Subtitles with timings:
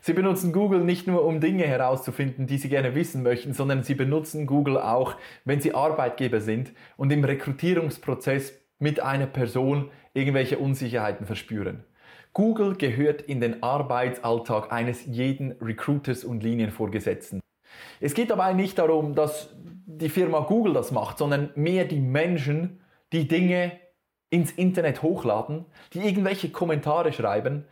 [0.00, 3.94] Sie benutzen Google nicht nur, um Dinge herauszufinden, die Sie gerne wissen möchten, sondern Sie
[3.94, 11.26] benutzen Google auch, wenn Sie Arbeitgeber sind und im Rekrutierungsprozess mit einer Person irgendwelche Unsicherheiten
[11.26, 11.84] verspüren.
[12.32, 17.40] Google gehört in den Arbeitsalltag eines jeden Recruiters und Linienvorgesetzten.
[18.00, 19.54] Es geht dabei nicht darum, dass
[19.86, 22.80] die Firma Google das macht, sondern mehr die Menschen,
[23.12, 23.72] die Dinge
[24.30, 27.66] ins Internet hochladen, die irgendwelche Kommentare schreiben,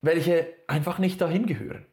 [0.00, 1.86] welche einfach nicht dahin gehören.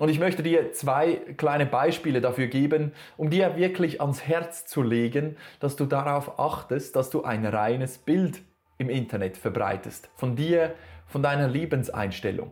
[0.00, 4.82] Und ich möchte dir zwei kleine Beispiele dafür geben, um dir wirklich ans Herz zu
[4.82, 8.42] legen, dass du darauf achtest, dass du ein reines Bild
[8.78, 10.10] im Internet verbreitest.
[10.16, 10.74] Von dir,
[11.06, 12.50] von deiner Lebenseinstellung.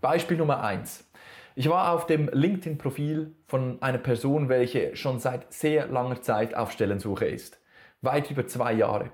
[0.00, 1.08] Beispiel Nummer eins:
[1.54, 6.72] Ich war auf dem LinkedIn-Profil von einer Person, welche schon seit sehr langer Zeit auf
[6.72, 7.60] Stellensuche ist.
[8.02, 9.12] Weit über zwei Jahre.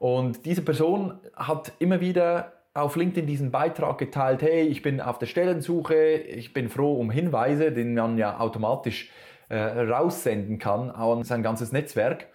[0.00, 5.18] Und diese Person hat immer wieder auf LinkedIn diesen Beitrag geteilt, hey, ich bin auf
[5.18, 9.10] der Stellensuche, ich bin froh um Hinweise, den man ja automatisch
[9.48, 12.26] äh, raussenden kann an sein ganzes Netzwerk.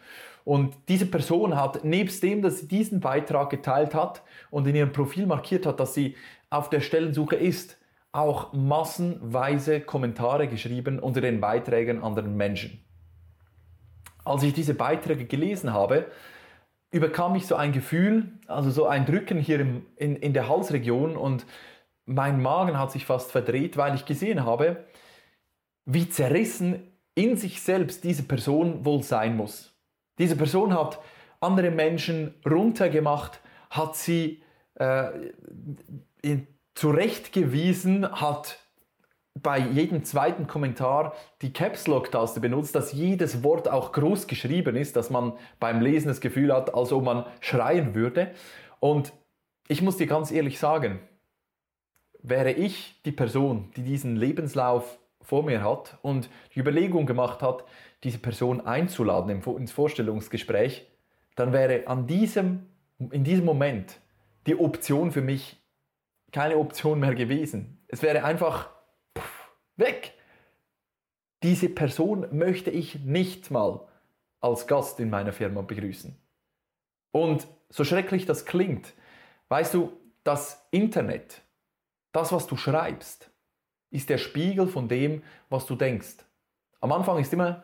[0.44, 4.92] Und diese Person hat, nebst dem, dass sie diesen Beitrag geteilt hat und in ihrem
[4.92, 6.16] Profil markiert hat, dass sie
[6.50, 7.78] auf der Stellensuche ist,
[8.12, 12.84] auch massenweise Kommentare geschrieben unter den Beiträgen anderen Menschen.
[14.26, 16.08] Als ich diese Beiträge gelesen habe,
[16.92, 21.16] überkam mich so ein Gefühl, also so ein Drücken hier im, in, in der Halsregion
[21.16, 21.46] und
[22.06, 24.86] mein Magen hat sich fast verdreht, weil ich gesehen habe,
[25.86, 29.74] wie zerrissen in sich selbst diese Person wohl sein muss.
[30.18, 31.00] Diese Person hat
[31.40, 33.40] andere Menschen runtergemacht,
[33.70, 34.44] hat sie
[34.76, 35.10] äh,
[36.76, 38.60] zurechtgewiesen, hat
[39.34, 44.76] bei jedem zweiten Kommentar die Caps Lock Taste benutzt, dass jedes Wort auch groß geschrieben
[44.76, 48.32] ist, dass man beim Lesen das Gefühl hat, als ob man schreien würde.
[48.80, 49.14] Und
[49.68, 51.00] ich muss dir ganz ehrlich sagen,
[52.22, 57.64] wäre ich die Person, die diesen Lebenslauf vor mir hat und die Überlegung gemacht hat,
[58.04, 60.88] diese Person einzuladen ins Vorstellungsgespräch,
[61.36, 62.66] dann wäre an diesem,
[63.00, 64.00] in diesem Moment
[64.48, 65.58] die Option für mich
[66.32, 67.80] keine Option mehr gewesen.
[67.88, 68.70] Es wäre einfach
[69.82, 70.14] Weg!
[71.44, 73.88] Diese Person möchte ich nicht mal
[74.40, 76.16] als Gast in meiner Firma begrüßen.
[77.12, 78.94] Und so schrecklich das klingt,
[79.50, 79.92] weißt du,
[80.24, 81.42] das Internet,
[82.12, 83.32] das, was du schreibst,
[83.90, 86.18] ist der Spiegel von dem, was du denkst.
[86.80, 87.64] Am Anfang ist immer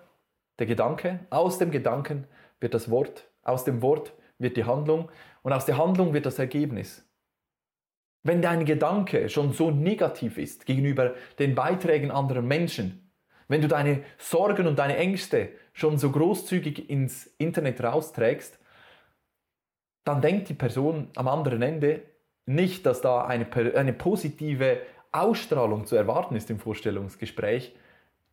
[0.57, 2.27] der Gedanke, aus dem Gedanken
[2.59, 5.11] wird das Wort, aus dem Wort wird die Handlung
[5.44, 7.06] und aus der Handlung wird das Ergebnis.
[8.27, 13.09] Wenn dein Gedanke schon so negativ ist gegenüber den Beiträgen anderer Menschen,
[13.47, 18.59] wenn du deine Sorgen und deine Ängste schon so großzügig ins Internet rausträgst,
[20.03, 22.01] dann denkt die Person am anderen Ende
[22.45, 24.81] nicht, dass da eine, eine positive
[25.13, 27.77] Ausstrahlung zu erwarten ist im Vorstellungsgespräch.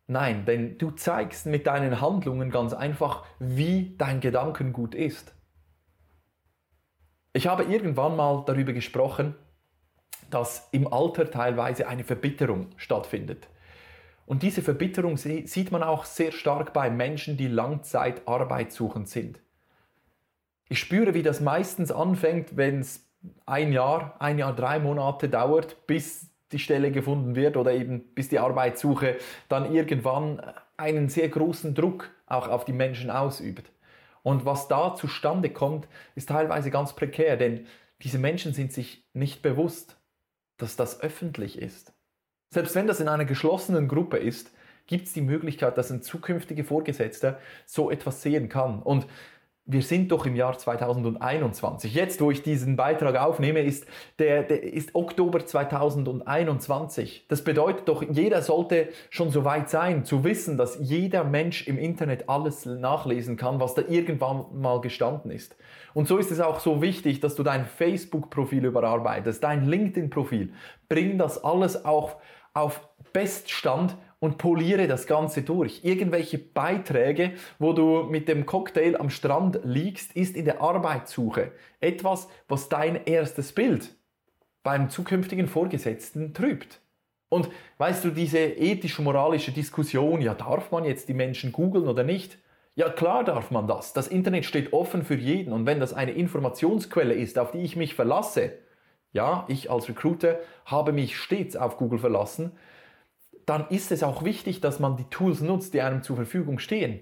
[0.07, 5.33] Nein, denn du zeigst mit deinen Handlungen ganz einfach, wie dein Gedankengut ist.
[7.31, 9.35] Ich habe irgendwann mal darüber gesprochen,
[10.29, 13.47] dass im Alter teilweise eine Verbitterung stattfindet.
[14.25, 19.39] Und diese Verbitterung sieht man auch sehr stark bei Menschen, die Langzeit arbeitssuchend sind.
[20.67, 23.05] Ich spüre, wie das meistens anfängt, wenn es
[23.45, 28.29] ein Jahr, ein Jahr, drei Monate dauert, bis die Stelle gefunden wird oder eben bis
[28.29, 30.41] die Arbeitssuche dann irgendwann
[30.77, 33.71] einen sehr großen Druck auch auf die Menschen ausübt.
[34.23, 37.67] Und was da zustande kommt, ist teilweise ganz prekär, denn
[38.01, 39.97] diese Menschen sind sich nicht bewusst,
[40.57, 41.93] dass das öffentlich ist.
[42.53, 44.51] Selbst wenn das in einer geschlossenen Gruppe ist,
[44.87, 48.81] gibt es die Möglichkeit, dass ein zukünftiger Vorgesetzter so etwas sehen kann.
[48.81, 49.07] Und
[49.67, 51.93] wir sind doch im Jahr 2021.
[51.93, 53.87] Jetzt, wo ich diesen Beitrag aufnehme, ist,
[54.19, 57.25] der, der ist Oktober 2021.
[57.27, 61.79] Das bedeutet doch, jeder sollte schon so weit sein, zu wissen, dass jeder Mensch im
[61.79, 65.55] Internet alles nachlesen kann, was da irgendwann mal gestanden ist.
[65.95, 70.53] Und so ist es auch so wichtig, dass du dein Facebook-Profil überarbeitest, dein LinkedIn-Profil.
[70.89, 72.17] Bring das alles auch
[72.53, 75.83] auf Beststand und poliere das Ganze durch.
[75.83, 82.27] Irgendwelche Beiträge, wo du mit dem Cocktail am Strand liegst, ist in der Arbeitssuche etwas,
[82.47, 83.95] was dein erstes Bild
[84.63, 86.79] beim zukünftigen Vorgesetzten trübt.
[87.29, 92.37] Und weißt du, diese ethisch-moralische Diskussion, ja, darf man jetzt die Menschen googeln oder nicht?
[92.75, 93.93] Ja, klar darf man das.
[93.93, 95.53] Das Internet steht offen für jeden.
[95.53, 98.53] Und wenn das eine Informationsquelle ist, auf die ich mich verlasse,
[99.13, 102.51] ja, ich als Recruiter habe mich stets auf Google verlassen,
[103.45, 106.99] dann ist es auch wichtig, dass man die Tools nutzt, die einem zur Verfügung stehen.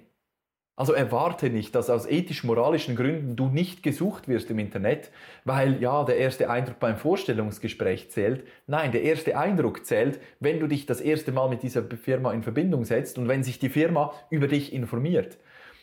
[0.75, 5.11] Also erwarte nicht, dass aus ethisch-moralischen Gründen du nicht gesucht wirst im Internet,
[5.45, 8.47] weil ja, der erste Eindruck beim Vorstellungsgespräch zählt.
[8.65, 12.41] Nein, der erste Eindruck zählt, wenn du dich das erste Mal mit dieser Firma in
[12.41, 15.37] Verbindung setzt und wenn sich die Firma über dich informiert.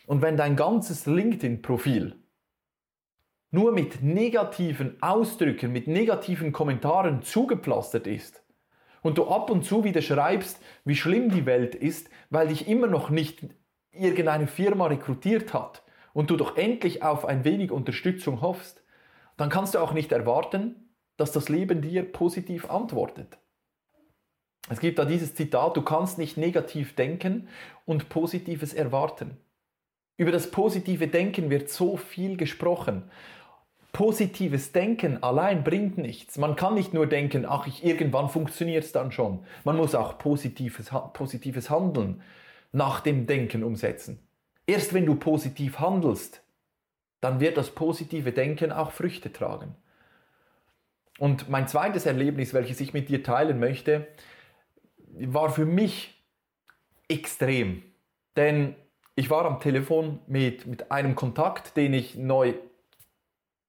[0.07, 2.15] Und wenn dein ganzes LinkedIn-Profil
[3.51, 8.43] nur mit negativen Ausdrücken, mit negativen Kommentaren zugepflastert ist
[9.01, 12.87] und du ab und zu wieder schreibst, wie schlimm die Welt ist, weil dich immer
[12.87, 13.45] noch nicht
[13.91, 15.83] irgendeine Firma rekrutiert hat
[16.13, 18.83] und du doch endlich auf ein wenig Unterstützung hoffst,
[19.37, 20.75] dann kannst du auch nicht erwarten,
[21.17, 23.37] dass das Leben dir positiv antwortet.
[24.69, 27.47] Es gibt da dieses Zitat, du kannst nicht negativ denken
[27.85, 29.37] und Positives erwarten.
[30.17, 33.09] Über das positive Denken wird so viel gesprochen.
[33.91, 36.37] Positives Denken allein bringt nichts.
[36.37, 39.45] Man kann nicht nur denken, ach, ich, irgendwann funktioniert es dann schon.
[39.65, 42.21] Man muss auch positives, positives Handeln
[42.71, 44.19] nach dem Denken umsetzen.
[44.65, 46.41] Erst wenn du positiv handelst,
[47.19, 49.75] dann wird das positive Denken auch Früchte tragen.
[51.19, 54.07] Und mein zweites Erlebnis, welches ich mit dir teilen möchte,
[55.13, 56.23] war für mich
[57.09, 57.83] extrem.
[58.37, 58.75] Denn
[59.15, 62.53] ich war am Telefon mit, mit einem Kontakt, den ich neu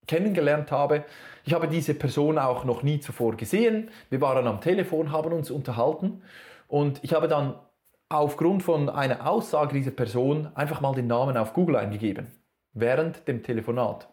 [0.07, 1.05] kennengelernt habe.
[1.45, 3.91] Ich habe diese Person auch noch nie zuvor gesehen.
[4.11, 6.23] Wir waren am Telefon, haben uns unterhalten
[6.69, 7.55] und ich habe dann
[8.09, 12.27] aufgrund von einer Aussage dieser Person einfach mal den Namen auf Google eingegeben,
[12.73, 14.09] während dem Telefonat.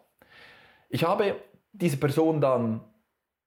[0.88, 1.36] Ich habe
[1.72, 2.80] diese Person dann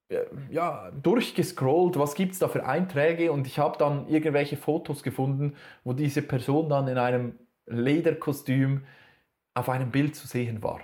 [0.10, 5.04] äh, ja, durchgescrollt, was gibt es da für Einträge und ich habe dann irgendwelche Fotos
[5.04, 8.86] gefunden, wo diese Person dann in einem Lederkostüm
[9.56, 10.81] auf einem Bild zu sehen war.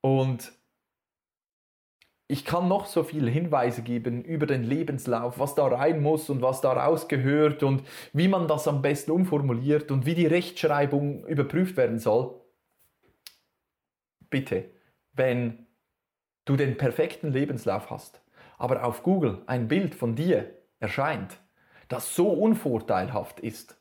[0.00, 0.52] Und
[2.30, 6.42] ich kann noch so viele Hinweise geben über den Lebenslauf, was da rein muss und
[6.42, 7.82] was da rausgehört und
[8.12, 12.40] wie man das am besten umformuliert und wie die Rechtschreibung überprüft werden soll.
[14.30, 14.70] Bitte,
[15.12, 15.66] wenn
[16.44, 18.22] du den perfekten Lebenslauf hast,
[18.58, 21.40] aber auf Google ein Bild von dir erscheint,
[21.88, 23.79] das so unvorteilhaft ist,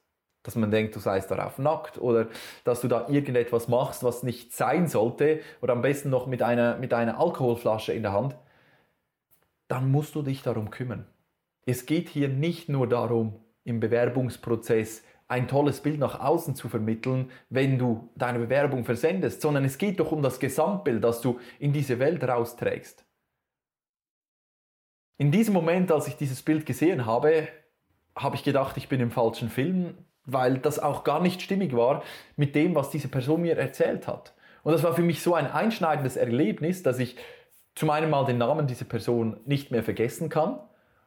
[0.50, 2.28] dass man denkt, du seist darauf nackt oder
[2.63, 6.75] dass du da irgendetwas machst, was nicht sein sollte oder am besten noch mit einer,
[6.78, 8.36] mit einer Alkoholflasche in der Hand,
[9.68, 11.06] dann musst du dich darum kümmern.
[11.68, 17.30] Es geht hier nicht nur darum, im Bewerbungsprozess ein tolles Bild nach außen zu vermitteln,
[17.52, 21.74] wenn du deine Bewerbung versendest, sondern es geht doch um das Gesamtbild, das du in
[21.74, 23.06] diese Welt rausträgst.
[25.19, 27.48] In diesem Moment, als ich dieses Bild gesehen habe,
[28.16, 29.95] habe ich gedacht, ich bin im falschen Film,
[30.34, 32.04] weil das auch gar nicht stimmig war
[32.36, 34.34] mit dem, was diese Person mir erzählt hat.
[34.64, 37.16] Und das war für mich so ein einschneidendes Erlebnis, dass ich
[37.76, 40.60] zum einen mal den Namen dieser Person nicht mehr vergessen kann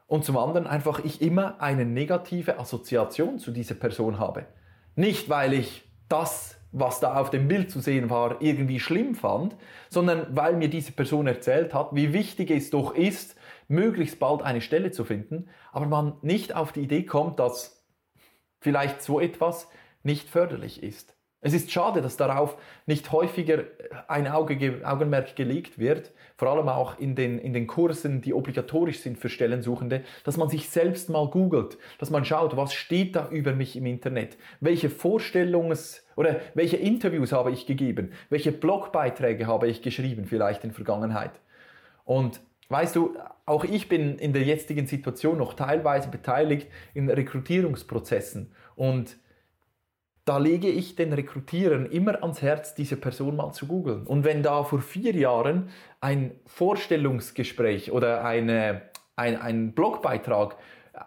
[0.06, 4.46] und zum anderen einfach ich immer eine negative Assoziation zu dieser Person habe.
[4.94, 9.56] Nicht, weil ich das, was da auf dem Bild zu sehen war, irgendwie schlimm fand,
[9.88, 13.36] sondern weil mir diese Person erzählt hat, wie wichtig es doch ist,
[13.68, 17.81] möglichst bald eine Stelle zu finden, aber man nicht auf die Idee kommt, dass
[18.62, 19.68] vielleicht so etwas
[20.02, 21.14] nicht förderlich ist.
[21.44, 23.64] Es ist schade, dass darauf nicht häufiger
[24.06, 29.00] ein Auge, Augenmerk gelegt wird, vor allem auch in den, in den Kursen, die obligatorisch
[29.00, 33.28] sind für Stellensuchende, dass man sich selbst mal googelt, dass man schaut, was steht da
[33.28, 39.66] über mich im Internet, welche Vorstellungs- oder welche Interviews habe ich gegeben, welche Blogbeiträge habe
[39.66, 41.32] ich geschrieben, vielleicht in Vergangenheit.
[42.04, 42.40] Und
[42.72, 43.14] Weißt du,
[43.44, 49.18] auch ich bin in der jetzigen Situation noch teilweise beteiligt in Rekrutierungsprozessen und
[50.24, 54.06] da lege ich den Rekrutierern immer ans Herz, diese Person mal zu googeln.
[54.06, 55.68] Und wenn da vor vier Jahren
[56.00, 58.82] ein Vorstellungsgespräch oder eine,
[59.16, 60.56] ein, ein Blogbeitrag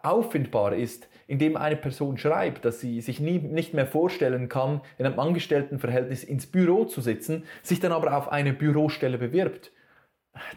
[0.04, 4.82] auffindbar ist, in dem eine Person schreibt, dass sie sich nie, nicht mehr vorstellen kann,
[5.00, 9.72] in einem Angestelltenverhältnis ins Büro zu sitzen, sich dann aber auf eine Bürostelle bewirbt,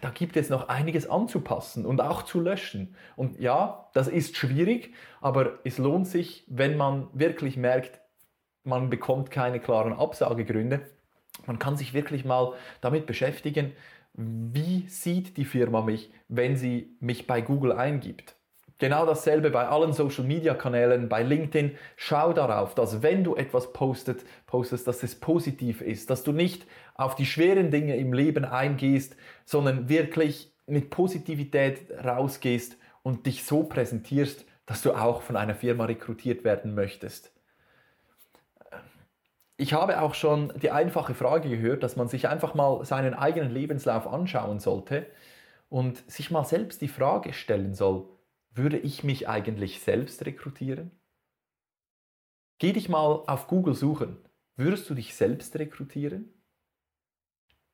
[0.01, 2.95] da gibt es noch einiges anzupassen und auch zu löschen.
[3.17, 8.01] Und ja, das ist schwierig, aber es lohnt sich, wenn man wirklich merkt,
[8.65, 10.81] man bekommt keine klaren Absagegründe.
[11.47, 13.73] Man kann sich wirklich mal damit beschäftigen,
[14.15, 18.38] wie sieht die Firma mich, wenn sie mich bei Google eingibt.
[18.79, 21.77] Genau dasselbe bei allen Social Media Kanälen, bei LinkedIn.
[21.97, 26.65] Schau darauf, dass wenn du etwas postet, postest, dass es positiv ist, dass du nicht
[26.95, 33.65] auf die schweren Dinge im Leben eingehst, sondern wirklich mit Positivität rausgehst und dich so
[33.65, 37.33] präsentierst, dass du auch von einer Firma rekrutiert werden möchtest.
[39.57, 43.51] Ich habe auch schon die einfache Frage gehört, dass man sich einfach mal seinen eigenen
[43.51, 45.07] Lebenslauf anschauen sollte
[45.69, 48.05] und sich mal selbst die Frage stellen soll,
[48.59, 50.91] würde ich mich eigentlich selbst rekrutieren?
[52.59, 54.19] Geh dich mal auf Google suchen.
[54.57, 56.35] Würdest du dich selbst rekrutieren?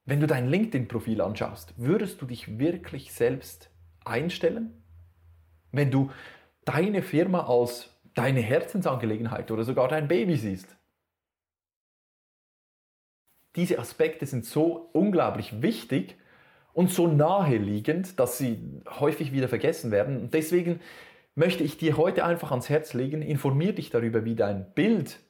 [0.04, 3.70] Wenn du dein LinkedIn-Profil anschaust, würdest du dich wirklich selbst
[4.04, 4.84] einstellen?
[5.72, 6.10] Wenn du
[6.66, 10.76] deine Firma als deine Herzensangelegenheit oder sogar dein Baby siehst?
[13.56, 16.16] Diese Aspekte sind so unglaublich wichtig
[16.74, 18.58] und so naheliegend, dass sie
[19.00, 20.20] häufig wieder vergessen werden.
[20.20, 20.80] Und deswegen
[21.34, 25.20] möchte ich dir heute einfach ans Herz legen, informier dich darüber, wie dein Bild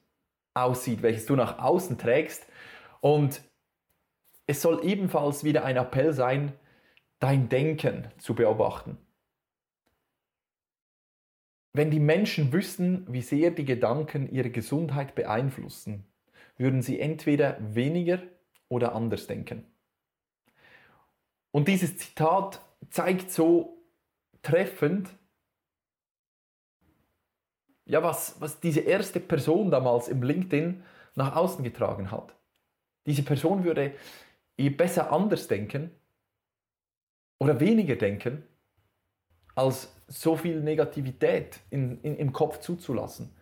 [0.55, 2.47] aussieht, welches du nach außen trägst.
[3.01, 3.43] Und
[4.47, 6.53] es soll ebenfalls wieder ein Appell sein,
[7.19, 8.99] dein Denken zu beobachten.
[11.73, 16.05] Wenn die Menschen wüssten, wie sehr die Gedanken ihre Gesundheit beeinflussen,
[16.57, 18.23] würden sie entweder weniger
[18.69, 19.67] oder anders denken.
[21.55, 23.79] Und dieses Zitat zeigt so
[24.43, 25.09] treffend,
[27.85, 30.83] ja, was, was diese erste Person damals im LinkedIn
[31.15, 32.35] nach außen getragen hat.
[33.07, 33.95] Diese Person würde
[34.57, 35.93] je besser anders denken
[37.39, 38.43] oder weniger denken,
[39.55, 43.33] als so viel Negativität in, in, im Kopf zuzulassen.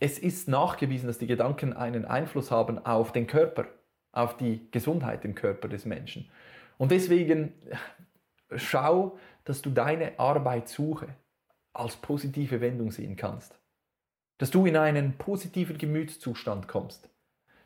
[0.00, 3.68] Es ist nachgewiesen, dass die Gedanken einen Einfluss haben auf den Körper,
[4.10, 6.28] auf die Gesundheit im Körper des Menschen.
[6.80, 7.52] Und deswegen
[8.56, 11.14] schau, dass du deine Arbeitssuche
[11.74, 13.60] als positive Wendung sehen kannst.
[14.38, 17.10] Dass du in einen positiven Gemütszustand kommst.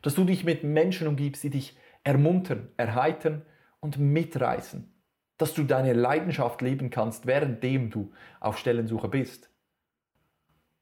[0.01, 3.45] Dass du dich mit Menschen umgibst, die dich ermuntern, erheitern
[3.79, 4.93] und mitreißen.
[5.37, 9.49] Dass du deine Leidenschaft leben kannst, währenddem du auf Stellensuche bist.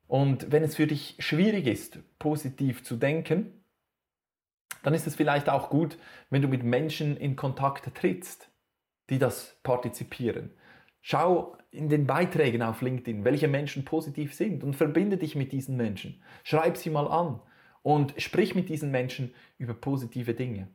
[0.08, 3.62] Und wenn es für dich schwierig ist, positiv zu denken,
[4.84, 5.98] dann ist es vielleicht auch gut,
[6.30, 8.50] wenn du mit Menschen in Kontakt trittst,
[9.10, 10.52] die das partizipieren.
[11.02, 15.75] Schau in den Beiträgen auf LinkedIn, welche Menschen positiv sind und verbinde dich mit diesen
[15.75, 16.22] Menschen.
[16.44, 17.42] Schreib sie mal an
[17.82, 20.70] und sprich mit diesen Menschen über positive Dinge.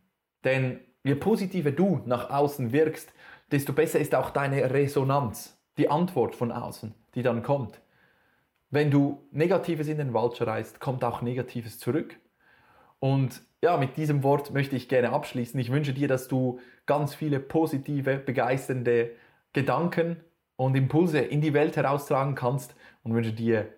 [0.44, 3.12] Denn je positiver du nach außen wirkst,
[3.50, 7.80] desto besser ist auch deine Resonanz, die Antwort von außen, die dann kommt.
[8.70, 12.18] Wenn du Negatives in den Wald schreist, kommt auch Negatives zurück.
[12.98, 15.58] Und ja, mit diesem Wort möchte ich gerne abschließen.
[15.58, 19.10] Ich wünsche dir, dass du ganz viele positive, begeisternde
[19.52, 20.22] Gedanken
[20.56, 23.68] und Impulse in die Welt heraustragen kannst und wünsche dir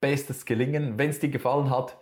[0.00, 0.98] bestes Gelingen.
[0.98, 1.98] Wenn es dir gefallen hat,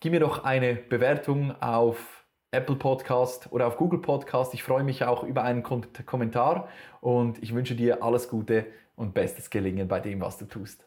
[0.00, 4.54] gib mir doch eine Bewertung auf Apple Podcast oder auf Google Podcast.
[4.54, 6.68] Ich freue mich auch über einen Kommentar
[7.00, 10.86] und ich wünsche dir alles Gute und bestes Gelingen bei dem, was du tust.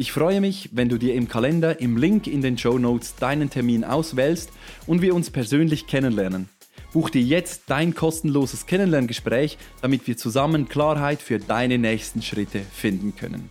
[0.00, 3.50] Ich freue mich, wenn du dir im Kalender im Link in den Show Notes deinen
[3.50, 4.50] Termin auswählst
[4.86, 6.48] und wir uns persönlich kennenlernen.
[6.92, 13.16] Buch dir jetzt dein kostenloses Kennenlerngespräch, damit wir zusammen Klarheit für deine nächsten Schritte finden
[13.16, 13.50] können.